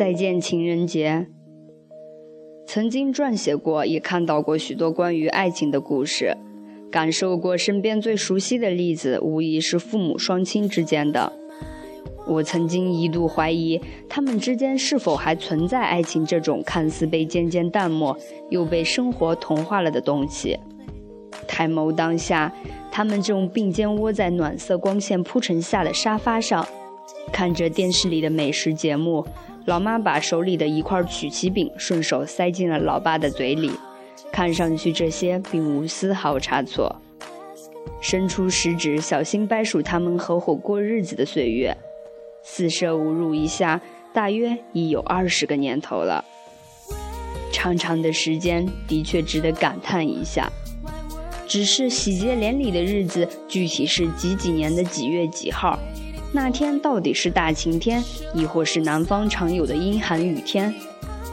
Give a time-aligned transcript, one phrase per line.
[0.00, 1.26] 再见情人节。
[2.66, 6.34] 曾经撰写过，也看到过许多关于爱情的故事，
[6.90, 11.30] 感受过身边最熟悉的例子，无疑是父母双亲之间的。
[12.26, 13.78] 我曾经一度怀疑，
[14.08, 18.16] 他们之间是否还存在爱情这种看似被渐渐淡漠，
[18.48, 20.58] 又被生活同化了的东西。
[21.46, 22.50] 抬眸当下，
[22.90, 26.66] 他们正并肩窝在暖色光线铺陈下的沙发上，
[27.30, 29.26] 看着电视里的美食节目。
[29.66, 33.70] 老妈把手里的一块曲奇饼顺手塞进了老爸的嘴里，
[34.32, 36.96] 看上去这些并无丝毫差错。
[38.00, 41.76] 伸出食指，小心掰数他们合伙过日子的岁月，
[42.42, 43.80] 四舍五入一下，
[44.12, 46.24] 大约已有二十个年头了。
[47.52, 50.50] 长长的时间，的确值得感叹一下。
[51.46, 55.78] 只是喜结连理的日子，具体是几几年的几月几号？
[56.32, 58.02] 那天到底是大晴天，
[58.34, 60.72] 亦或是南方常有的阴寒雨天？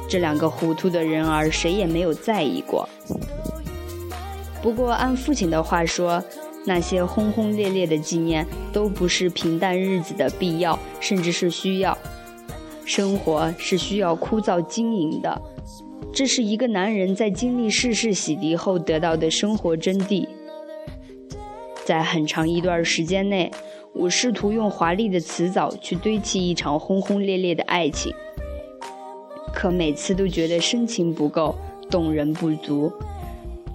[0.09, 2.88] 这两个糊涂的人儿，谁也没有在意过。
[4.62, 6.23] 不过按父亲的话说，
[6.66, 11.95] 那些轰轰烈烈的纪念，都不是平淡日子的必要，甚至是需要。
[12.84, 15.42] 生活是需要枯燥经营的，
[16.11, 20.28] 这是一个男人在经历世事洗涤后得到的生活真谛。
[21.88, 23.50] 在很长一段时间内。
[23.94, 28.14] 我试图用华丽的辞藻去堆砌一场轰轰烈烈的爱情，
[29.54, 31.56] 可每次都觉得深情不够，
[31.90, 32.92] 动人不足，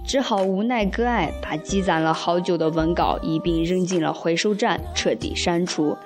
[0.05, 5.97] 只好无奈割爱，把积攒了好久的文稿一并扔进了回收站，彻底删除。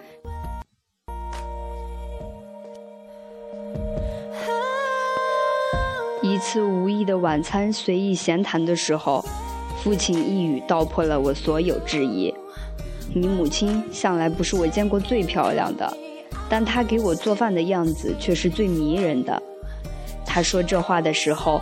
[6.23, 9.23] 一次无意的晚餐随意闲谈的时候，
[9.88, 12.33] 父亲一语道破了我所有质疑。
[13.16, 15.95] 你母亲向来不是我见过最漂亮的，
[16.49, 19.41] 但她给我做饭的样子却是最迷人的。
[20.25, 21.61] 他说这话的时候，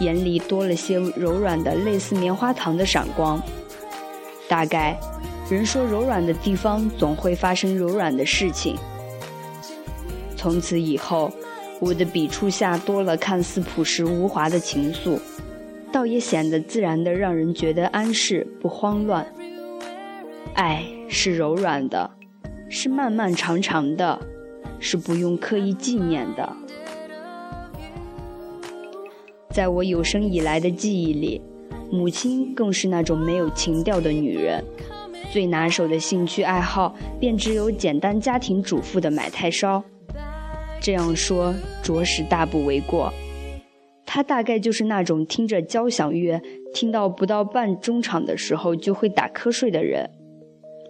[0.00, 3.38] 眼里多了些柔软的、类似棉花糖的闪光。
[4.48, 4.98] 大概，
[5.50, 8.74] 人说柔软的地方总会发生柔软的事情。
[10.34, 11.30] 从此以后，
[11.78, 15.20] 我的笔触下多了看似朴实无华的情愫，
[15.92, 19.26] 倒也显得自然的，让人觉得安适不慌乱。
[20.54, 22.10] 爱是柔软的，
[22.68, 24.18] 是漫漫长长的，
[24.78, 26.56] 是不用刻意纪念的。
[29.50, 31.40] 在我有生以来的记忆里，
[31.90, 34.62] 母亲更是那种没有情调的女人，
[35.32, 39.82] 最拿手的兴趣爱好便只有简单家庭主妇的买菜烧。
[40.78, 43.12] 这样说着实大不为过。
[44.16, 46.40] 他大概就是那种听着交响乐，
[46.72, 50.08] 听到不到半中场的时候就会打瞌睡的人。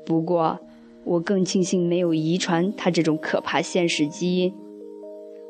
[0.05, 0.61] 不过，
[1.03, 4.55] 我更庆幸没有遗传他这种可怕现实基因。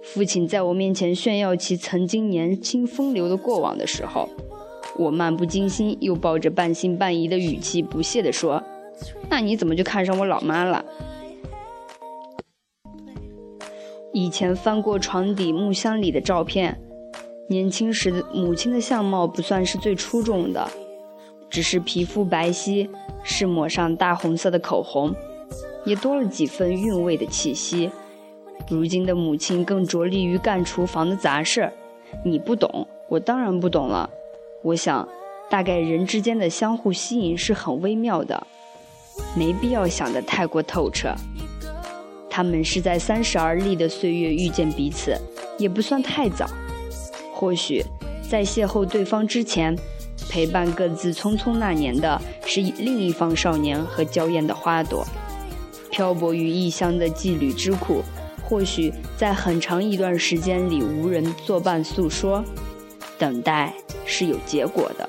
[0.02, 4.26] 父亲在我面前炫耀其曾经年轻风流的过往的时候，
[4.96, 8.64] 我漫不经心又抱着半信半疑的语气不屑地说
[9.28, 10.82] ：“那你怎么就看上我老妈了？”
[14.14, 16.80] 以前翻过床底木箱里的照片，
[17.48, 20.68] 年轻时的母亲的相貌不算是最出众的。
[21.48, 22.88] 只是皮肤白皙，
[23.22, 25.14] 是抹上大红色的口红，
[25.84, 27.90] 也多了几分韵味的气息。
[28.68, 31.72] 如今的母亲更着力于干厨房的杂事儿，
[32.24, 34.10] 你不懂，我当然不懂了。
[34.62, 35.08] 我想，
[35.48, 38.44] 大概人之间的相互吸引是很微妙的，
[39.36, 41.14] 没必要想得太过透彻。
[42.28, 45.16] 他们是在三十而立的岁月遇见彼此，
[45.58, 46.44] 也不算太早。
[47.36, 47.84] 或许，
[48.28, 49.76] 在邂逅对方之前。
[50.28, 55.06] 陪伴各自匆匆那年的是另一方少年和娇艳的花朵，
[55.90, 58.02] 漂泊于异乡的羁旅之苦，
[58.42, 62.42] 或许在很长一段时间里无人作伴诉说，
[63.18, 63.72] 等待
[64.04, 65.08] 是有结果的。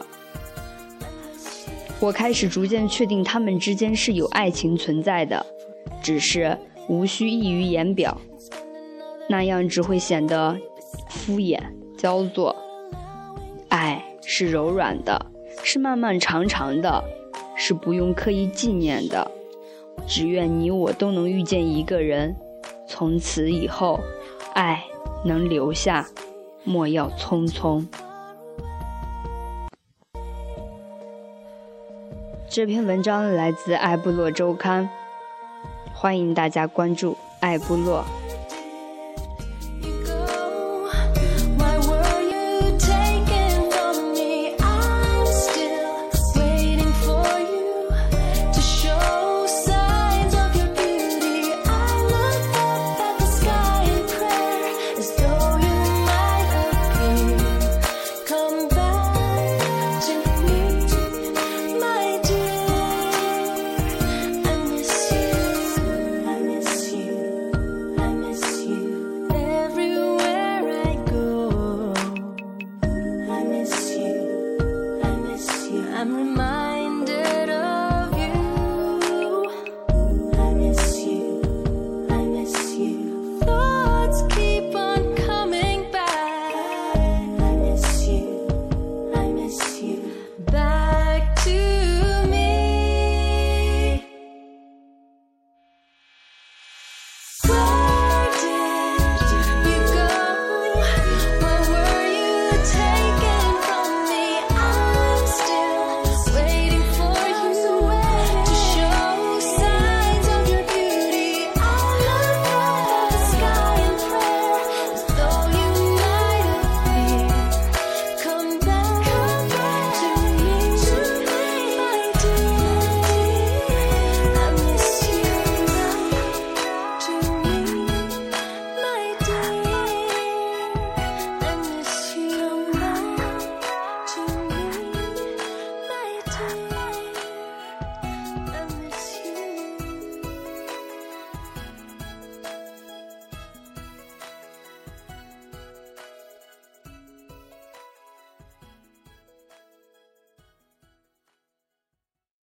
[2.00, 5.44] 我开始逐渐确定他们之间是有爱情存在的，
[6.04, 6.56] 只是
[6.88, 8.16] 无需溢于言表，
[9.28, 10.56] 那样只会显得
[11.10, 11.60] 敷衍
[11.98, 12.56] 焦作。
[13.70, 14.04] 爱。
[14.30, 15.26] 是柔软的，
[15.64, 17.02] 是漫漫长长的，
[17.56, 19.32] 是不用刻意纪念的。
[20.06, 22.36] 只愿你我都能遇见一个人，
[22.86, 24.02] 从此以后，
[24.54, 24.84] 爱
[25.24, 26.06] 能留下，
[26.66, 27.86] 莫要匆匆。
[32.50, 34.84] 这篇文章来自《爱部落周刊》，
[35.94, 38.04] 欢迎大家关注爱部落。